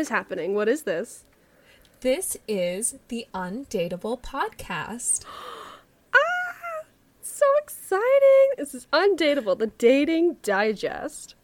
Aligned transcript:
is 0.00 0.08
happening? 0.08 0.54
What 0.54 0.68
is 0.68 0.82
this? 0.82 1.24
This 2.00 2.36
is 2.48 2.98
the 3.08 3.26
Undateable 3.34 4.20
podcast. 4.20 5.24
ah, 6.14 6.84
so 7.20 7.44
exciting! 7.62 8.54
This 8.56 8.74
is 8.74 8.86
Undateable, 8.92 9.58
the 9.58 9.68
dating 9.68 10.38
digest. 10.42 11.34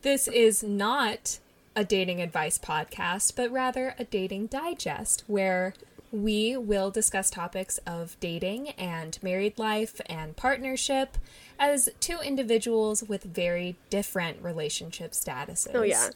This 0.00 0.26
is 0.26 0.62
not 0.62 1.38
a 1.76 1.84
dating 1.84 2.22
advice 2.22 2.58
podcast, 2.58 3.36
but 3.36 3.52
rather 3.52 3.94
a 3.98 4.04
dating 4.04 4.46
digest 4.46 5.24
where 5.26 5.74
we 6.10 6.56
will 6.56 6.90
discuss 6.90 7.30
topics 7.30 7.78
of 7.86 8.18
dating 8.20 8.70
and 8.70 9.18
married 9.22 9.58
life 9.58 10.00
and 10.06 10.34
partnership 10.34 11.18
as 11.58 11.90
two 12.00 12.18
individuals 12.18 13.04
with 13.04 13.22
very 13.22 13.76
different 13.90 14.42
relationship 14.42 15.12
statuses. 15.12 15.74
Oh 15.74 15.82
yeah. 15.82 16.08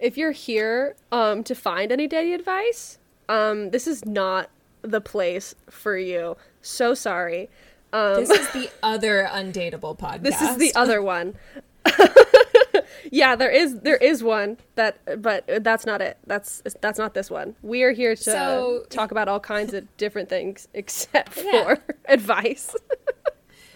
If 0.00 0.16
you're 0.16 0.32
here 0.32 0.96
um, 1.12 1.44
to 1.44 1.54
find 1.54 1.92
any 1.92 2.08
dating 2.08 2.32
advice, 2.32 2.98
um, 3.28 3.70
this 3.70 3.86
is 3.86 4.04
not 4.06 4.50
the 4.82 5.00
place 5.00 5.54
for 5.68 5.96
you. 5.96 6.36
So 6.62 6.94
sorry. 6.94 7.50
Um, 7.92 8.16
this 8.16 8.30
is 8.30 8.50
the 8.50 8.70
other 8.82 9.28
undateable 9.30 9.98
podcast. 9.98 10.22
This 10.22 10.40
is 10.40 10.56
the 10.56 10.74
other 10.74 11.02
one. 11.02 11.34
yeah, 13.10 13.36
there 13.36 13.50
is 13.50 13.80
there 13.80 13.96
is 13.96 14.22
one 14.22 14.56
that, 14.74 14.98
but 15.20 15.44
that's 15.62 15.84
not 15.84 16.00
it. 16.00 16.16
That's 16.26 16.62
that's 16.80 16.98
not 16.98 17.12
this 17.12 17.30
one. 17.30 17.56
We 17.60 17.82
are 17.82 17.92
here 17.92 18.14
to 18.14 18.22
so, 18.22 18.84
talk 18.88 19.10
about 19.10 19.28
all 19.28 19.40
kinds 19.40 19.74
of 19.74 19.96
different 19.98 20.30
things 20.30 20.66
except 20.74 21.36
yeah. 21.36 21.74
for 21.74 21.78
advice. 22.06 22.74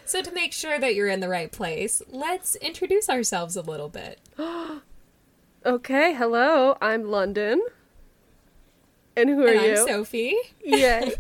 so 0.06 0.22
to 0.22 0.32
make 0.32 0.54
sure 0.54 0.78
that 0.78 0.94
you're 0.94 1.08
in 1.08 1.20
the 1.20 1.28
right 1.28 1.52
place, 1.52 2.00
let's 2.08 2.56
introduce 2.56 3.10
ourselves 3.10 3.56
a 3.56 3.62
little 3.62 3.90
bit. 3.90 4.20
okay, 5.64 6.14
hello. 6.14 6.76
I'm 6.80 7.04
London. 7.10 7.62
And 9.16 9.30
who 9.30 9.44
are 9.44 9.48
and 9.48 9.62
you? 9.62 9.70
I'm 9.80 9.86
Sophie. 9.86 10.36
Yay. 10.62 11.14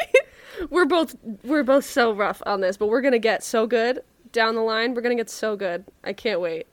we're 0.70 0.84
both 0.84 1.16
we're 1.44 1.62
both 1.62 1.84
so 1.84 2.12
rough 2.12 2.42
on 2.46 2.60
this, 2.60 2.76
but 2.76 2.86
we're 2.86 3.00
gonna 3.00 3.18
get 3.18 3.42
so 3.42 3.66
good 3.66 4.02
down 4.32 4.54
the 4.54 4.60
line. 4.60 4.94
We're 4.94 5.02
gonna 5.02 5.14
get 5.14 5.30
so 5.30 5.56
good. 5.56 5.84
I 6.04 6.12
can't 6.12 6.40
wait. 6.40 6.66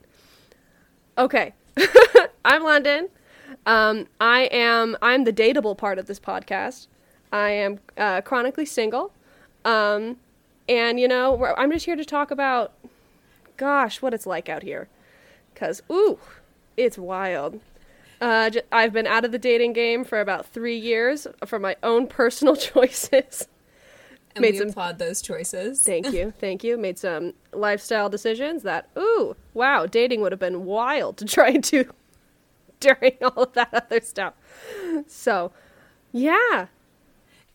Okay, 1.17 1.53
I'm 2.45 2.63
London. 2.63 3.09
Um, 3.65 4.07
I 4.19 4.43
am 4.51 4.97
I'm 5.01 5.23
the 5.23 5.33
dateable 5.33 5.77
part 5.77 5.97
of 5.99 6.05
this 6.05 6.19
podcast. 6.19 6.87
I 7.31 7.49
am 7.51 7.79
uh, 7.97 8.21
chronically 8.21 8.65
single, 8.65 9.13
um, 9.65 10.17
and 10.67 10.99
you 10.99 11.07
know 11.07 11.53
I'm 11.57 11.71
just 11.71 11.85
here 11.85 11.95
to 11.95 12.05
talk 12.05 12.31
about, 12.31 12.73
gosh, 13.57 14.01
what 14.01 14.13
it's 14.13 14.25
like 14.25 14.49
out 14.49 14.63
here, 14.63 14.89
cause 15.55 15.81
ooh, 15.91 16.19
it's 16.77 16.97
wild. 16.97 17.59
Uh, 18.21 18.49
j- 18.49 18.61
I've 18.71 18.91
been 18.91 19.07
out 19.07 19.23
of 19.25 19.31
the 19.31 19.39
dating 19.39 19.73
game 19.73 20.03
for 20.03 20.19
about 20.19 20.45
three 20.45 20.77
years 20.77 21.25
for 21.45 21.59
my 21.59 21.75
own 21.83 22.07
personal 22.07 22.55
choices. 22.57 23.47
And 24.35 24.41
made 24.41 24.53
we 24.53 24.59
some, 24.59 24.69
applaud 24.69 24.99
those 24.99 25.21
choices. 25.21 25.83
Thank 25.83 26.11
you, 26.11 26.33
thank 26.39 26.63
you. 26.63 26.77
Made 26.77 26.99
some 26.99 27.33
lifestyle 27.53 28.09
decisions 28.09 28.63
that, 28.63 28.89
ooh, 28.97 29.35
wow, 29.53 29.85
dating 29.85 30.21
would 30.21 30.31
have 30.31 30.39
been 30.39 30.65
wild 30.65 31.17
to 31.17 31.25
try 31.25 31.49
and 31.49 31.63
do 31.63 31.91
during 32.79 33.13
all 33.21 33.43
of 33.43 33.53
that 33.53 33.73
other 33.73 34.01
stuff. 34.01 34.33
So, 35.07 35.51
yeah. 36.11 36.67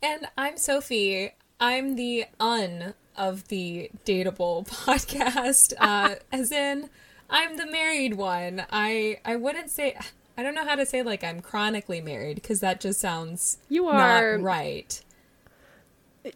And 0.02 0.26
I'm 0.36 0.56
Sophie. 0.56 1.32
I'm 1.60 1.96
the 1.96 2.26
un 2.40 2.94
of 3.16 3.48
the 3.48 3.90
dateable 4.04 4.66
podcast, 4.68 5.72
uh, 5.78 6.16
as 6.32 6.50
in 6.50 6.90
I'm 7.30 7.56
the 7.56 7.66
married 7.66 8.14
one. 8.14 8.64
I 8.70 9.18
I 9.24 9.36
wouldn't 9.36 9.70
say 9.70 9.96
I 10.36 10.42
don't 10.42 10.54
know 10.54 10.64
how 10.64 10.74
to 10.74 10.86
say 10.86 11.02
like 11.02 11.22
I'm 11.24 11.40
chronically 11.40 12.00
married 12.00 12.36
because 12.36 12.60
that 12.60 12.80
just 12.80 13.00
sounds 13.00 13.58
you 13.68 13.86
are 13.86 14.36
not 14.36 14.44
right. 14.44 15.00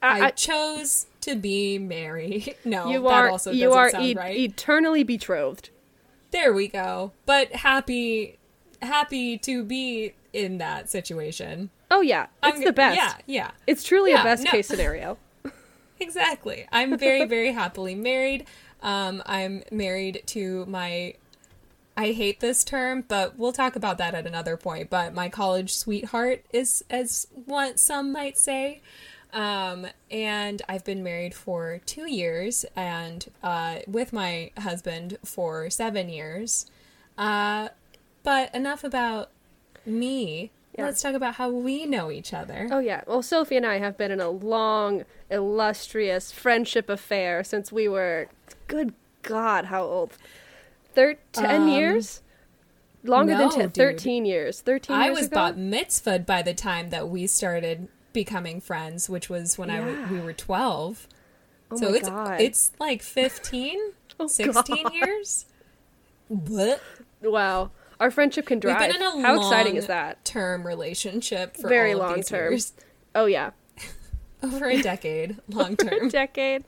I, 0.03 0.21
I, 0.27 0.31
chose 0.32 1.06
to 1.22 1.34
be 1.34 1.78
married. 1.78 2.54
No, 2.65 2.91
you 2.91 3.09
are. 3.09 3.31
also 3.31 3.50
you 3.50 3.72
are 3.72 3.91
e- 3.98 4.15
right. 4.15 4.37
eternally 4.37 5.03
betrothed. 5.03 5.71
There 6.31 6.53
we 6.53 6.69
go. 6.69 7.12
But 7.25 7.53
happy, 7.53 8.37
happy 8.82 9.38
to 9.38 9.65
be 9.65 10.12
in 10.34 10.59
that 10.59 10.91
situation. 10.91 11.71
Oh 11.91 12.03
yeah, 12.03 12.27
it's 12.43 12.59
I'm, 12.59 12.65
the 12.65 12.72
best. 12.72 12.97
Yeah, 12.97 13.15
yeah. 13.27 13.50
It's 13.66 13.82
truly 13.82 14.10
yeah, 14.10 14.21
a 14.21 14.25
best 14.25 14.44
no. 14.44 14.50
case 14.50 14.66
scenario. 14.66 15.16
exactly. 16.00 16.66
I'm 16.71 16.98
very, 16.98 17.25
very 17.25 17.53
happily 17.53 17.94
married. 17.94 18.47
Um, 18.83 19.22
I'm 19.27 19.62
married 19.71 20.22
to 20.27 20.66
my. 20.66 21.15
I 21.97 22.12
hate 22.12 22.39
this 22.39 22.62
term, 22.62 23.05
but 23.09 23.37
we'll 23.37 23.53
talk 23.53 23.75
about 23.75 23.99
that 23.99 24.15
at 24.15 24.25
another 24.25 24.56
point. 24.56 24.89
But 24.89 25.15
my 25.15 25.28
college 25.28 25.75
sweetheart 25.75 26.44
is, 26.53 26.84
as 26.89 27.27
what 27.44 27.81
some 27.81 28.12
might 28.12 28.39
say. 28.39 28.81
Um, 29.33 29.87
and 30.11 30.62
I've 30.69 30.84
been 30.84 31.03
married 31.03 31.34
for 31.34 31.81
two 31.87 32.11
years 32.11 32.65
and 32.77 33.27
uh, 33.43 33.81
with 33.87 34.12
my 34.12 34.53
husband 34.59 35.19
for 35.25 35.69
seven 35.71 36.09
years. 36.09 36.71
Uh, 37.19 37.69
but 38.22 38.55
enough 38.55 38.84
about 38.84 39.31
me. 39.84 40.50
Yeah. 40.77 40.84
Let's 40.84 41.03
talk 41.03 41.15
about 41.15 41.34
how 41.34 41.50
we 41.50 41.87
know 41.87 42.10
each 42.10 42.33
other. 42.33 42.69
Oh, 42.71 42.78
yeah. 42.78 43.03
Well, 43.06 43.22
Sophie 43.22 43.56
and 43.56 43.66
I 43.66 43.78
have 43.78 43.99
been 43.99 44.12
in 44.12 44.21
a 44.21 44.31
long, 44.31 45.05
illustrious 45.28 46.31
friendship 46.31 46.89
affair 46.89 47.43
since 47.43 47.72
we 47.72 47.89
were, 47.89 48.28
good 48.69 48.95
God, 49.23 49.67
how 49.67 49.83
old? 49.83 50.17
Thir- 50.95 51.19
10 51.33 51.62
um, 51.62 51.69
years? 51.69 52.23
Longer 53.05 53.33
no, 53.33 53.49
than 53.51 53.51
10, 53.51 53.71
13 53.71 54.25
years. 54.25 54.61
13 54.61 54.95
I 54.95 55.06
years 55.06 55.17
was 55.17 55.27
ago? 55.27 55.37
bat 55.37 55.56
mitzvahed 55.56 56.27
by 56.27 56.43
the 56.43 56.55
time 56.55 56.91
that 56.91 57.09
we 57.09 57.27
started 57.27 57.89
becoming 58.12 58.61
friends, 58.61 59.09
which 59.09 59.28
was 59.28 59.59
when 59.59 59.69
yeah. 59.69 59.77
I 59.77 59.78
w- 59.81 60.07
we 60.15 60.21
were 60.21 60.33
12. 60.33 61.09
Oh 61.71 61.77
so 61.77 61.93
it's 61.93 62.09
God. 62.09 62.41
it's 62.41 62.73
like 62.81 63.03
15, 63.03 63.78
oh 64.21 64.27
16 64.27 64.83
God. 64.83 64.95
years. 64.95 65.47
What? 66.28 66.83
Wow. 67.23 67.71
Our 68.01 68.11
friendship 68.11 68.47
can 68.47 68.59
drive. 68.59 68.81
We've 68.81 68.93
been 68.93 69.03
in 69.03 69.25
a 69.25 69.27
How 69.27 69.37
exciting 69.37 69.77
is 69.77 69.87
that? 69.87 70.25
Term 70.25 70.67
relationship 70.67 71.57
for 71.57 71.69
very 71.69 71.95
long 71.95 72.23
term. 72.23 72.53
Years. 72.53 72.73
Oh 73.15 73.27
yeah. 73.27 73.51
Over 74.43 74.66
a 74.66 74.81
decade, 74.81 75.37
long 75.49 75.76
term. 75.76 76.06
a 76.06 76.10
decade. 76.10 76.65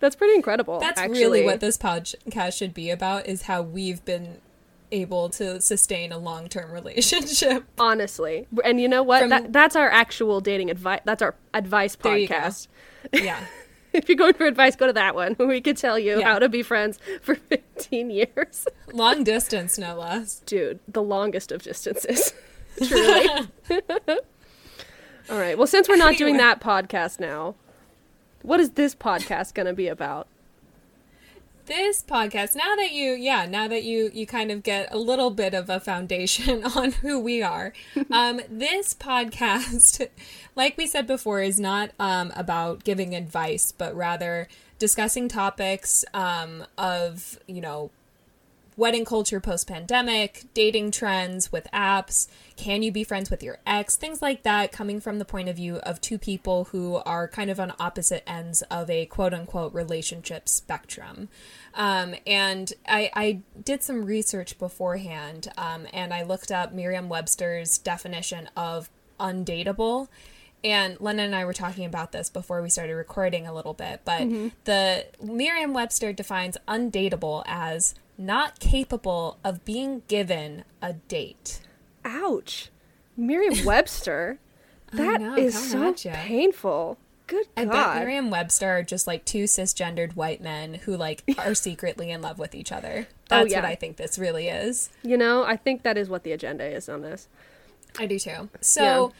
That's 0.00 0.16
pretty 0.16 0.34
incredible. 0.34 0.80
That's 0.80 0.98
actually. 0.98 1.20
really 1.20 1.44
what 1.44 1.60
this 1.60 1.78
podcast 1.78 2.56
should 2.56 2.74
be 2.74 2.90
about 2.90 3.26
is 3.26 3.42
how 3.42 3.62
we've 3.62 4.04
been 4.04 4.38
able 4.90 5.28
to 5.30 5.60
sustain 5.60 6.12
a 6.12 6.18
long 6.18 6.48
term 6.48 6.70
relationship. 6.72 7.64
Honestly. 7.78 8.46
And 8.64 8.80
you 8.80 8.88
know 8.88 9.02
what? 9.02 9.20
From, 9.20 9.30
that, 9.30 9.52
that's 9.52 9.76
our 9.76 9.88
actual 9.88 10.40
dating 10.40 10.70
advice. 10.70 11.00
That's 11.04 11.22
our 11.22 11.34
advice 11.54 11.96
podcast. 11.96 12.68
Yeah. 13.12 13.44
if 13.92 14.08
you're 14.08 14.16
going 14.16 14.34
for 14.34 14.46
advice, 14.46 14.76
go 14.76 14.86
to 14.86 14.92
that 14.92 15.14
one. 15.14 15.36
We 15.38 15.60
could 15.60 15.76
tell 15.76 15.98
you 15.98 16.18
yeah. 16.20 16.32
how 16.32 16.38
to 16.38 16.48
be 16.48 16.62
friends 16.62 16.98
for 17.20 17.34
15 17.34 18.10
years. 18.10 18.66
Long 18.92 19.24
distance, 19.24 19.78
no 19.78 19.96
less. 19.96 20.40
Dude, 20.40 20.80
the 20.88 21.02
longest 21.02 21.52
of 21.52 21.62
distances. 21.62 22.32
Truly. 22.78 23.28
All 25.30 25.38
right. 25.38 25.56
Well, 25.56 25.66
since 25.66 25.88
we're 25.88 25.96
not 25.96 26.08
anyway. 26.08 26.18
doing 26.18 26.36
that 26.38 26.60
podcast 26.60 27.20
now, 27.20 27.54
what 28.42 28.60
is 28.60 28.70
this 28.70 28.94
podcast 28.94 29.54
going 29.54 29.66
to 29.66 29.72
be 29.72 29.88
about? 29.88 30.26
this 31.66 32.02
podcast 32.02 32.56
now 32.56 32.74
that 32.74 32.90
you 32.92 33.12
yeah 33.12 33.46
now 33.46 33.68
that 33.68 33.84
you 33.84 34.10
you 34.12 34.26
kind 34.26 34.50
of 34.50 34.62
get 34.62 34.92
a 34.92 34.98
little 34.98 35.30
bit 35.30 35.54
of 35.54 35.70
a 35.70 35.78
foundation 35.78 36.64
on 36.76 36.90
who 36.92 37.20
we 37.20 37.42
are 37.42 37.72
um, 38.10 38.40
this 38.48 38.94
podcast 38.94 40.08
like 40.56 40.76
we 40.76 40.86
said 40.86 41.06
before 41.06 41.40
is 41.40 41.60
not 41.60 41.90
um, 42.00 42.32
about 42.34 42.82
giving 42.82 43.14
advice 43.14 43.70
but 43.70 43.94
rather 43.94 44.48
discussing 44.78 45.28
topics 45.28 46.04
um, 46.12 46.64
of 46.76 47.38
you 47.46 47.60
know 47.60 47.90
wedding 48.82 49.04
culture 49.04 49.38
post 49.38 49.68
pandemic, 49.68 50.44
dating 50.54 50.90
trends 50.90 51.52
with 51.52 51.68
apps, 51.72 52.26
can 52.56 52.82
you 52.82 52.90
be 52.90 53.04
friends 53.04 53.30
with 53.30 53.40
your 53.40 53.58
ex, 53.64 53.94
things 53.94 54.20
like 54.20 54.42
that, 54.42 54.72
coming 54.72 55.00
from 55.00 55.20
the 55.20 55.24
point 55.24 55.48
of 55.48 55.54
view 55.54 55.76
of 55.76 56.00
two 56.00 56.18
people 56.18 56.64
who 56.64 56.96
are 57.06 57.28
kind 57.28 57.48
of 57.48 57.60
on 57.60 57.72
opposite 57.78 58.28
ends 58.28 58.60
of 58.62 58.90
a 58.90 59.06
quote 59.06 59.32
unquote 59.32 59.72
relationship 59.72 60.48
spectrum. 60.48 61.28
Um, 61.74 62.16
and 62.26 62.72
I, 62.88 63.12
I, 63.14 63.42
did 63.62 63.84
some 63.84 64.04
research 64.04 64.58
beforehand 64.58 65.46
um, 65.56 65.86
and 65.92 66.12
I 66.12 66.24
looked 66.24 66.50
up 66.50 66.72
Merriam 66.72 67.08
Webster's 67.08 67.78
definition 67.78 68.50
of 68.56 68.90
undateable. 69.20 70.08
And 70.64 71.00
London 71.00 71.26
and 71.26 71.34
I 71.34 71.44
were 71.44 71.52
talking 71.52 71.84
about 71.84 72.12
this 72.12 72.30
before 72.30 72.62
we 72.62 72.70
started 72.70 72.94
recording 72.94 73.46
a 73.46 73.54
little 73.54 73.74
bit, 73.74 74.02
but 74.04 74.22
mm-hmm. 74.22 74.48
the 74.64 75.06
Merriam 75.20 75.72
Webster 75.72 76.12
defines 76.12 76.56
undateable 76.68 77.42
as 77.46 77.94
not 78.16 78.60
capable 78.60 79.38
of 79.42 79.64
being 79.64 80.02
given 80.06 80.64
a 80.80 80.92
date. 80.92 81.60
Ouch. 82.04 82.70
Merriam 83.16 83.64
Webster? 83.64 84.38
that 84.92 85.20
know, 85.20 85.36
is 85.36 85.70
so 85.70 85.94
painful. 85.94 86.98
Good 87.26 87.46
God. 87.56 87.62
I 87.62 87.64
bet 87.64 87.94
Merriam 87.96 88.30
Webster 88.30 88.68
are 88.68 88.82
just 88.82 89.06
like 89.06 89.24
two 89.24 89.44
cisgendered 89.44 90.14
white 90.16 90.42
men 90.42 90.74
who 90.74 90.96
like 90.96 91.24
are 91.38 91.54
secretly 91.54 92.10
in 92.10 92.20
love 92.20 92.38
with 92.38 92.54
each 92.54 92.70
other. 92.70 93.08
That's 93.28 93.50
yeah. 93.50 93.60
what 93.60 93.64
I 93.64 93.74
think 93.74 93.96
this 93.96 94.18
really 94.18 94.48
is. 94.48 94.90
You 95.02 95.16
know, 95.16 95.44
I 95.44 95.56
think 95.56 95.82
that 95.82 95.96
is 95.96 96.08
what 96.08 96.24
the 96.24 96.32
agenda 96.32 96.64
is 96.64 96.88
on 96.88 97.00
this. 97.00 97.28
I 97.98 98.06
do 98.06 98.18
too. 98.18 98.48
So, 98.60 99.12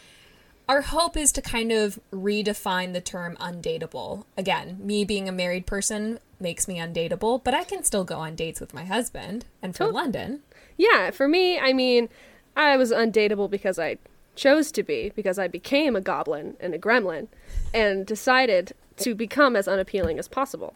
our 0.73 0.81
hope 0.81 1.19
is 1.19 1.33
to 1.33 1.43
kind 1.43 1.71
of 1.71 2.01
redefine 2.11 2.95
the 2.95 3.01
term 3.03 3.37
undateable. 3.37 4.25
Again, 4.39 4.79
me 4.81 5.05
being 5.05 5.29
a 5.29 5.33
married 5.33 5.67
person 5.67 6.19
makes 6.41 6.67
me 6.67 6.79
undateable, 6.79 7.45
but 7.45 7.53
I 7.53 7.63
can 7.65 7.85
still 7.85 8.05
go 8.05 8.17
on 8.17 8.35
dates 8.35 8.59
with 8.59 8.73
my 8.73 8.85
husband. 8.85 9.45
And 9.61 9.77
for 9.77 9.85
Tot- 9.85 9.93
London, 9.93 10.41
Yeah, 10.79 11.11
for 11.11 11.29
me, 11.29 11.59
I 11.59 11.75
mean, 11.75 12.09
I 12.57 12.79
was 12.79 12.91
undateable 12.91 13.51
because 13.51 13.79
I 13.79 13.99
chose 14.35 14.73
to 14.73 14.83
be, 14.83 15.13
because 15.15 15.39
I 15.39 15.47
became 15.47 15.95
a 15.95 16.01
goblin 16.01 16.57
and 16.59 16.73
a 16.73 16.79
gremlin, 16.79 17.29
and 17.75 18.07
decided 18.07 18.73
to 18.97 19.15
become 19.15 19.57
as 19.57 19.69
unappealing 19.69 20.19
as 20.19 20.27
possible. 20.27 20.73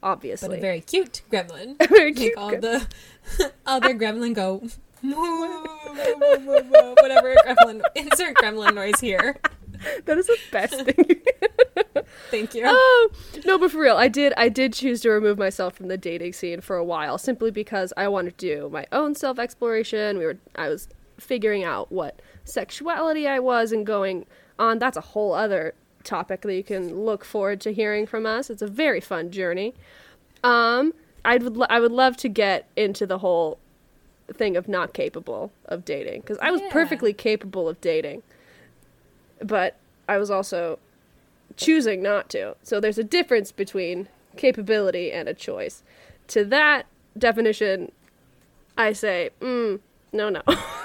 Obviously, 0.00 0.48
but 0.48 0.58
a 0.58 0.60
very 0.60 0.80
cute 0.80 1.22
gremlin. 1.28 1.76
very 1.88 2.12
Make 2.12 2.38
all 2.38 2.52
grem- 2.52 2.60
the 2.60 3.52
other 3.66 3.94
gremlin 3.94 4.32
go. 4.32 4.62
Whatever 7.00 7.34
gremlin 7.46 7.80
insert 7.94 8.36
gremlin 8.36 8.74
noise 8.74 9.00
here. 9.00 9.36
that 10.04 10.18
is 10.18 10.26
the 10.26 10.38
best 10.52 10.84
thing. 10.84 11.22
Thank 12.30 12.54
you. 12.54 12.64
oh 12.66 13.10
no, 13.46 13.58
but 13.58 13.70
for 13.70 13.78
real, 13.78 13.96
I 13.96 14.08
did. 14.08 14.32
I 14.36 14.48
did 14.48 14.72
choose 14.72 15.00
to 15.02 15.10
remove 15.10 15.38
myself 15.38 15.74
from 15.74 15.88
the 15.88 15.96
dating 15.96 16.32
scene 16.34 16.60
for 16.60 16.76
a 16.76 16.84
while, 16.84 17.18
simply 17.18 17.50
because 17.50 17.92
I 17.96 18.08
wanted 18.08 18.36
to 18.38 18.46
do 18.56 18.68
my 18.70 18.86
own 18.92 19.14
self 19.14 19.38
exploration. 19.38 20.18
We 20.18 20.26
were. 20.26 20.36
I 20.54 20.68
was 20.68 20.88
figuring 21.18 21.64
out 21.64 21.90
what 21.90 22.20
sexuality 22.44 23.26
I 23.26 23.38
was 23.38 23.72
and 23.72 23.86
going 23.86 24.26
on. 24.58 24.78
That's 24.78 24.96
a 24.96 25.02
whole 25.02 25.32
other 25.32 25.74
topic 26.04 26.42
that 26.42 26.54
you 26.54 26.64
can 26.64 27.04
look 27.04 27.24
forward 27.24 27.60
to 27.62 27.72
hearing 27.72 28.06
from 28.06 28.26
us. 28.26 28.50
It's 28.50 28.62
a 28.62 28.68
very 28.68 29.00
fun 29.00 29.30
journey. 29.30 29.74
Um, 30.44 30.92
I 31.24 31.38
would. 31.38 31.56
Lo- 31.56 31.66
I 31.70 31.80
would 31.80 31.92
love 31.92 32.16
to 32.18 32.28
get 32.28 32.68
into 32.76 33.06
the 33.06 33.18
whole 33.18 33.58
thing 34.32 34.56
of 34.56 34.68
not 34.68 34.92
capable 34.92 35.52
of 35.66 35.84
dating 35.84 36.20
because 36.22 36.38
I 36.40 36.50
was 36.50 36.60
Yeah. 36.60 36.68
perfectly 36.70 37.12
capable 37.12 37.68
of 37.68 37.80
dating, 37.80 38.22
but 39.42 39.76
I 40.08 40.18
was 40.18 40.30
also 40.30 40.78
choosing 41.56 42.02
not 42.02 42.28
to. 42.30 42.56
So 42.62 42.80
there's 42.80 42.98
a 42.98 43.04
difference 43.04 43.52
between 43.52 44.08
capability 44.36 45.12
and 45.12 45.28
a 45.28 45.34
choice. 45.34 45.82
To 46.28 46.44
that 46.46 46.86
definition, 47.18 47.92
I 48.78 48.92
say, 48.92 49.30
mm, 49.40 49.80
no, 50.12 50.28
no. 50.28 50.42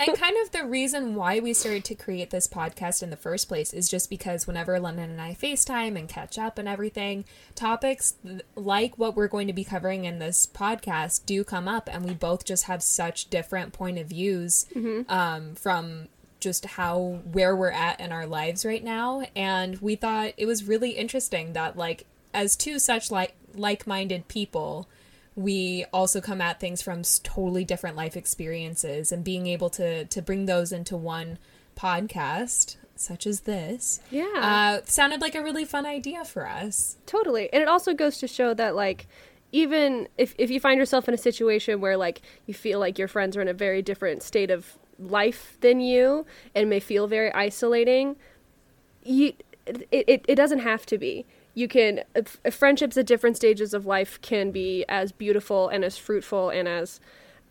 and 0.00 0.18
kind 0.18 0.36
of 0.42 0.50
the 0.50 0.64
reason 0.64 1.14
why 1.14 1.40
we 1.40 1.52
started 1.52 1.84
to 1.84 1.94
create 1.94 2.30
this 2.30 2.48
podcast 2.48 3.02
in 3.02 3.10
the 3.10 3.16
first 3.16 3.48
place 3.48 3.72
is 3.72 3.88
just 3.88 4.10
because 4.10 4.46
whenever 4.46 4.78
London 4.80 5.10
and 5.10 5.20
I 5.20 5.34
FaceTime 5.34 5.98
and 5.98 6.08
catch 6.08 6.38
up 6.38 6.58
and 6.58 6.66
everything, 6.68 7.24
topics 7.54 8.14
like 8.54 8.98
what 8.98 9.14
we're 9.14 9.28
going 9.28 9.46
to 9.46 9.52
be 9.52 9.64
covering 9.64 10.04
in 10.04 10.18
this 10.18 10.46
podcast 10.46 11.26
do 11.26 11.44
come 11.44 11.68
up, 11.68 11.88
and 11.92 12.04
we 12.04 12.14
both 12.14 12.44
just 12.44 12.64
have 12.64 12.82
such 12.82 13.30
different 13.30 13.72
point 13.72 13.98
of 13.98 14.08
views 14.08 14.66
um, 15.08 15.54
from 15.54 16.08
just 16.40 16.64
how 16.64 17.20
where 17.32 17.54
we're 17.54 17.70
at 17.70 18.00
in 18.00 18.12
our 18.12 18.26
lives 18.26 18.64
right 18.64 18.82
now. 18.82 19.22
And 19.36 19.78
we 19.80 19.94
thought 19.96 20.32
it 20.36 20.46
was 20.46 20.64
really 20.64 20.92
interesting 20.92 21.52
that 21.52 21.76
like 21.76 22.06
as 22.32 22.56
two 22.56 22.78
such 22.78 23.10
like 23.10 23.34
like-minded 23.54 24.28
people 24.28 24.88
we 25.40 25.84
also 25.92 26.20
come 26.20 26.40
at 26.40 26.60
things 26.60 26.82
from 26.82 27.02
totally 27.22 27.64
different 27.64 27.96
life 27.96 28.16
experiences 28.16 29.12
and 29.12 29.24
being 29.24 29.46
able 29.46 29.70
to 29.70 30.04
to 30.06 30.20
bring 30.22 30.46
those 30.46 30.72
into 30.72 30.96
one 30.96 31.38
podcast 31.76 32.76
such 32.96 33.26
as 33.26 33.40
this 33.40 34.00
Yeah. 34.10 34.24
uh, 34.36 34.80
sounded 34.84 35.20
like 35.20 35.34
a 35.34 35.42
really 35.42 35.64
fun 35.64 35.86
idea 35.86 36.24
for 36.24 36.46
us 36.46 36.96
Totally. 37.06 37.50
And 37.52 37.62
it 37.62 37.68
also 37.68 37.94
goes 37.94 38.18
to 38.18 38.28
show 38.28 38.52
that 38.54 38.74
like 38.74 39.06
even 39.52 40.06
if 40.18 40.34
if 40.38 40.50
you 40.50 40.60
find 40.60 40.78
yourself 40.78 41.08
in 41.08 41.14
a 41.14 41.18
situation 41.18 41.80
where 41.80 41.96
like 41.96 42.20
you 42.46 42.54
feel 42.54 42.78
like 42.78 42.98
your 42.98 43.08
friends 43.08 43.36
are 43.36 43.40
in 43.42 43.48
a 43.48 43.54
very 43.54 43.82
different 43.82 44.22
state 44.22 44.50
of 44.50 44.76
life 44.98 45.56
than 45.60 45.80
you 45.80 46.26
and 46.54 46.68
may 46.68 46.78
feel 46.80 47.06
very 47.06 47.32
isolating, 47.32 48.16
you 49.02 49.32
it 49.66 49.88
it, 49.90 50.24
it 50.28 50.34
doesn't 50.36 50.60
have 50.60 50.84
to 50.86 50.98
be. 50.98 51.24
You 51.54 51.68
can 51.68 52.04
friendships 52.50 52.96
at 52.96 53.06
different 53.06 53.36
stages 53.36 53.74
of 53.74 53.86
life 53.86 54.20
can 54.22 54.50
be 54.50 54.84
as 54.88 55.12
beautiful 55.12 55.68
and 55.68 55.84
as 55.84 55.98
fruitful 55.98 56.50
and 56.50 56.68
as 56.68 57.00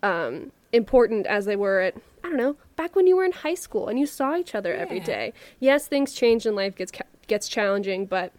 um, 0.02 0.52
important 0.72 1.28
as 1.28 1.46
they 1.46 1.56
were 1.56 1.82
at 1.82 1.96
I 2.24 2.30
don't 2.30 2.38
know 2.38 2.56
back 2.76 2.96
when 2.96 3.08
you 3.08 3.16
were 3.18 3.26
in 3.26 3.32
high 3.32 3.56
school 3.56 3.88
and 3.88 4.00
you 4.00 4.06
saw 4.06 4.36
each 4.38 4.56
other 4.56 4.74
every 4.74 4.98
Yeah. 5.00 5.04
day. 5.06 5.34
Yes, 5.60 5.88
things 5.88 6.14
change 6.14 6.46
and 6.46 6.56
life 6.56 6.76
gets 6.76 6.92
ca- 6.92 7.04
gets 7.28 7.48
challenging, 7.48 8.06
but 8.06 8.32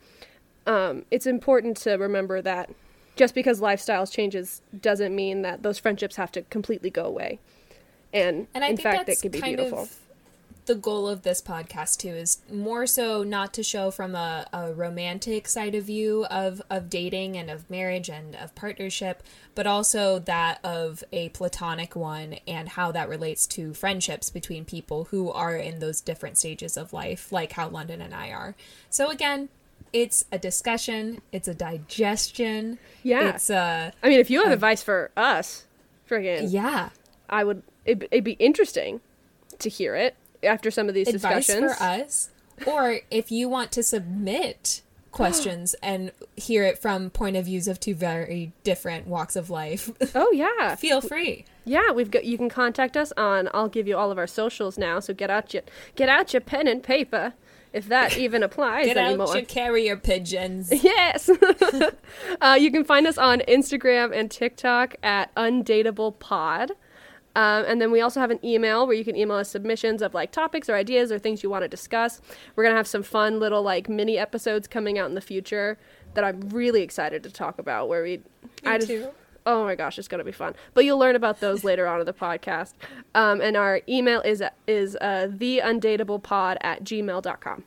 um, 0.67 1.05
it's 1.11 1.27
important 1.27 1.77
to 1.79 1.93
remember 1.93 2.41
that 2.43 2.71
just 3.17 3.35
because 3.35 3.61
lifestyles 3.61 4.11
changes 4.13 4.63
doesn't 4.81 5.15
mean 5.15 5.43
that 5.43 5.63
those 5.63 5.79
friendships 5.79 6.17
have 6.17 6.33
to 6.33 6.43
completely 6.43 6.91
go 6.91 7.05
away. 7.05 7.39
And, 8.13 8.47
And 8.55 8.65
in 8.65 8.77
fact, 8.77 9.09
it 9.09 9.21
can 9.21 9.31
be 9.31 9.41
beautiful. 9.41 9.81
of 9.81 9.97
the 10.71 10.77
goal 10.77 11.09
of 11.09 11.23
this 11.23 11.43
podcast 11.43 11.99
too 11.99 12.11
is 12.11 12.43
more 12.49 12.87
so 12.87 13.25
not 13.25 13.53
to 13.53 13.61
show 13.61 13.91
from 13.91 14.15
a, 14.15 14.47
a 14.53 14.73
romantic 14.73 15.49
side 15.49 15.75
of 15.75 15.83
view 15.83 16.25
of, 16.27 16.63
of 16.71 16.89
dating 16.89 17.37
and 17.37 17.51
of 17.51 17.69
marriage 17.69 18.09
and 18.09 18.37
of 18.37 18.55
partnership, 18.55 19.21
but 19.57 19.67
also 19.67 20.21
that 20.21 20.61
of 20.63 21.03
a 21.11 21.29
platonic 21.31 21.97
one 21.97 22.37
and 22.47 22.69
how 22.69 22.93
that 22.93 23.09
relates 23.09 23.49
to 23.49 23.75
friendships 23.75 24.31
between 24.31 24.65
people 24.65 25.07
who 25.07 25.29
are 25.33 25.57
in 25.57 25.81
those 25.81 26.01
different 26.01 26.39
stages 26.39 26.77
of 26.77 26.93
life, 26.93 27.33
like 27.33 27.51
how 27.51 27.69
London 27.69 28.01
and 28.01 28.15
I 28.15 28.31
are. 28.31 28.55
So 28.91 29.11
again, 29.11 29.49
it's 29.93 30.25
a 30.31 30.39
discussion, 30.39 31.21
it's 31.33 31.49
a 31.49 31.55
digestion. 31.55 32.79
Yeah. 33.03 33.31
It's 33.31 33.51
a 33.51 33.93
I 34.05 34.09
mean, 34.09 34.21
if 34.21 34.31
you 34.31 34.41
have 34.45 34.53
advice 34.53 34.85
for 34.85 35.11
us, 35.17 35.67
friggin', 36.09 36.47
yeah. 36.53 36.91
I 37.29 37.43
would. 37.43 37.65
It'd, 37.85 38.05
it'd 38.13 38.23
be 38.23 38.33
interesting 38.33 39.01
to 39.59 39.69
hear 39.69 39.97
it 39.97 40.15
after 40.43 40.71
some 40.71 40.89
of 40.89 40.95
these 40.95 41.09
advice 41.09 41.47
discussions. 41.47 41.77
for 41.77 41.83
us 41.83 42.31
or 42.67 43.01
if 43.11 43.31
you 43.31 43.49
want 43.49 43.73
to 43.73 43.83
submit 43.83 44.83
questions 45.13 45.75
and 45.83 46.13
hear 46.37 46.63
it 46.65 46.79
from 46.79 47.11
point 47.11 47.37
of 47.37 47.45
views 47.47 47.67
of 47.67 47.81
two 47.81 47.95
very 47.95 48.53
different 48.65 49.07
walks 49.07 49.35
of 49.37 49.51
life 49.51 49.91
Oh 50.15 50.31
yeah, 50.33 50.75
feel 50.77 51.01
free 51.01 51.45
yeah. 51.67 51.93
We've 51.93 52.11
got. 52.11 52.25
You 52.25 52.37
can 52.39 52.49
contact 52.49 52.97
us 52.97 53.13
on. 53.19 53.49
I'll 53.53 53.69
give 53.69 53.87
you 53.87 53.97
all 53.97 54.11
of 54.11 54.19
our 54.19 54.27
socials 54.27 54.79
now. 54.79 54.99
So 54.99 55.13
get 55.15 55.31
out 55.31 55.53
your 55.55 55.63
get 55.95 56.09
out 56.09 56.33
your 56.33 56.41
pen 56.41 56.67
and 56.67 56.83
paper, 56.83 57.35
if 57.73 57.87
that 57.89 58.17
even 58.25 58.43
applies 58.43 58.87
get 58.87 58.97
anymore. 58.97 59.29
out 59.29 59.35
your 59.35 59.45
carrier 59.45 59.97
pigeons 59.97 60.73
Yes. 60.83 61.29
uh, 62.41 62.57
you 62.59 62.73
can 62.73 62.83
find 62.83 63.07
us 63.07 63.19
on 63.19 63.41
Instagram 63.41 64.13
and 64.13 64.31
TikTok 64.31 64.97
at 65.03 65.33
undateablepod. 65.37 66.71
Um, 67.37 67.65
and 67.67 67.81
then 67.81 67.91
we 67.93 68.01
also 68.01 68.21
have 68.21 68.31
an 68.31 68.45
email 68.45 68.87
where 68.87 68.97
you 68.97 69.05
can 69.05 69.17
email 69.17 69.37
us 69.37 69.51
submissions 69.51 70.03
of 70.03 70.15
like 70.15 70.33
topics 70.33 70.69
or 70.69 70.75
ideas 70.75 71.13
or 71.13 71.19
things 71.19 71.43
you 71.43 71.51
want 71.51 71.63
to 71.63 71.69
discuss. 71.69 72.21
We're 72.57 72.65
gonna 72.65 72.77
have 72.77 72.89
some 72.89 73.03
fun 73.03 73.39
little 73.39 73.63
like 73.63 73.89
mini 73.89 74.19
episodes 74.19 74.67
coming 74.67 74.99
out 74.99 75.09
in 75.09 75.15
the 75.15 75.21
future 75.21 75.79
that 76.15 76.25
I'm 76.25 76.41
really 76.51 76.83
excited 76.83 77.23
to 77.23 77.31
talk 77.31 77.59
about. 77.59 77.89
Where 77.89 78.03
we, 78.03 78.23
I 78.65 78.79
just, 78.79 78.89
too. 78.89 79.09
oh 79.47 79.65
my 79.65 79.77
gosh, 79.77 79.99
it's 79.99 80.09
gonna 80.09 80.25
be 80.25 80.33
fun. 80.33 80.55
But 80.75 80.85
you'll 80.85 80.99
learn 80.99 81.15
about 81.15 81.41
those 81.41 81.63
later 81.63 81.87
on 81.87 82.01
in 82.01 82.07
the 82.07 82.13
podcast. 82.13 82.73
Um, 83.15 83.41
and 83.41 83.57
our 83.57 83.81
email 83.89 84.21
is 84.23 84.43
is 84.67 84.97
uh, 84.97 85.29
theundateablepod 85.31 86.57
at 86.63 86.83
gmail.com. 86.85 87.65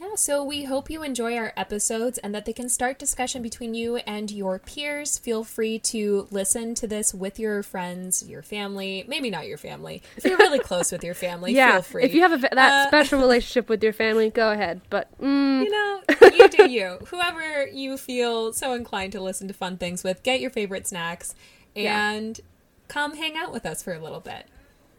yeah 0.00 0.14
so 0.14 0.42
we 0.42 0.64
hope 0.64 0.88
you 0.88 1.02
enjoy 1.02 1.36
our 1.36 1.52
episodes 1.56 2.16
and 2.18 2.34
that 2.34 2.46
they 2.46 2.52
can 2.52 2.68
start 2.68 2.98
discussion 2.98 3.42
between 3.42 3.74
you 3.74 3.96
and 3.98 4.30
your 4.30 4.58
peers 4.58 5.18
feel 5.18 5.44
free 5.44 5.78
to 5.78 6.26
listen 6.30 6.74
to 6.74 6.86
this 6.86 7.12
with 7.12 7.38
your 7.38 7.62
friends 7.62 8.26
your 8.28 8.42
family 8.42 9.04
maybe 9.08 9.28
not 9.30 9.46
your 9.46 9.58
family 9.58 10.02
if 10.16 10.24
you're 10.24 10.38
really 10.38 10.58
close 10.58 10.90
with 10.90 11.04
your 11.04 11.14
family 11.26 11.52
Yeah, 11.52 11.72
feel 11.72 11.82
free 11.82 12.04
if 12.04 12.14
you 12.14 12.22
have 12.22 12.32
a, 12.32 12.38
that 12.38 12.56
Uh, 12.58 12.88
special 12.88 13.18
relationship 13.20 13.68
with 13.68 13.82
your 13.82 13.92
family, 13.92 14.30
go 14.30 14.50
ahead. 14.52 14.80
But 14.90 15.08
mm, 15.20 15.64
you 15.64 15.70
know, 15.70 16.00
you 16.34 16.48
do 16.48 16.70
you. 16.70 16.98
Whoever 17.08 17.66
you 17.66 17.96
feel 17.98 18.52
so 18.52 18.72
inclined 18.72 19.12
to 19.12 19.20
listen 19.20 19.48
to 19.48 19.54
fun 19.54 19.76
things 19.76 20.02
with, 20.02 20.22
get 20.22 20.40
your 20.40 20.50
favorite 20.50 20.86
snacks 20.86 21.34
Yeah. 21.74 22.10
and 22.12 22.40
come 22.88 23.16
hang 23.16 23.36
out 23.36 23.52
with 23.52 23.66
us 23.66 23.82
for 23.82 23.92
a 23.92 23.98
little 23.98 24.20
bit. 24.20 24.46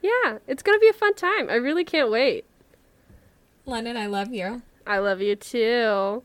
yeah, 0.01 0.37
it's 0.47 0.61
gonna 0.63 0.79
be 0.79 0.89
a 0.89 0.93
fun 0.93 1.15
time. 1.15 1.49
I 1.49 1.55
really 1.55 1.83
can't 1.83 2.11
wait. 2.11 2.45
London, 3.65 3.97
I 3.97 4.05
love 4.07 4.33
you. 4.33 4.61
I 4.85 4.99
love 4.99 5.21
you 5.21 5.35
too. 5.35 6.23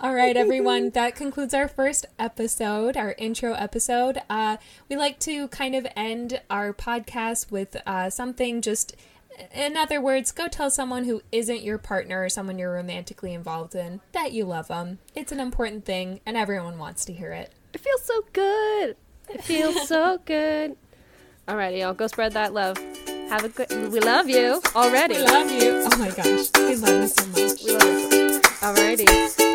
All 0.00 0.14
right, 0.14 0.36
everyone. 0.36 0.90
That 0.90 1.16
concludes 1.16 1.54
our 1.54 1.68
first 1.68 2.04
episode, 2.18 2.96
our 2.96 3.14
intro 3.16 3.54
episode. 3.54 4.18
Uh, 4.28 4.58
we 4.88 4.96
like 4.96 5.18
to 5.20 5.48
kind 5.48 5.74
of 5.74 5.86
end 5.96 6.42
our 6.50 6.74
podcast 6.74 7.50
with 7.50 7.76
uh, 7.86 8.10
something 8.10 8.60
just, 8.60 8.94
in 9.54 9.76
other 9.76 10.00
words, 10.00 10.32
go 10.32 10.48
tell 10.48 10.70
someone 10.70 11.04
who 11.04 11.22
isn't 11.32 11.62
your 11.62 11.78
partner 11.78 12.22
or 12.22 12.28
someone 12.28 12.58
you're 12.58 12.74
romantically 12.74 13.32
involved 13.32 13.74
in 13.74 14.00
that 14.12 14.32
you 14.32 14.44
love 14.44 14.68
them. 14.68 14.98
It's 15.14 15.32
an 15.32 15.40
important 15.40 15.86
thing, 15.86 16.20
and 16.26 16.36
everyone 16.36 16.78
wants 16.78 17.06
to 17.06 17.14
hear 17.14 17.32
it. 17.32 17.52
It 17.72 17.80
feels 17.80 18.02
so 18.02 18.24
good. 18.34 18.96
It 19.30 19.42
feels 19.42 19.88
so 19.88 20.20
good. 20.26 20.76
Alrighty, 21.48 21.80
y'all, 21.80 21.94
go 21.94 22.06
spread 22.06 22.32
that 22.32 22.52
love. 22.52 22.76
Have 23.28 23.44
a 23.44 23.48
good. 23.48 23.92
We 23.92 24.00
love 24.00 24.28
you 24.28 24.60
already. 24.74 25.16
We 25.16 25.22
love 25.22 25.50
you. 25.50 25.82
Oh 25.84 25.98
my 25.98 26.10
gosh, 26.10 26.48
we 26.56 26.76
love 26.76 27.02
you 27.02 27.08
so 27.08 27.26
much. 27.26 27.62
We 27.64 27.72
love 27.72 28.12
you. 28.12 28.40
Alrighty. 28.60 29.45